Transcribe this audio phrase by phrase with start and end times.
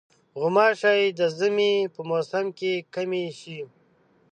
[0.39, 3.59] غوماشې د ژمي په موسم کې کمې شي.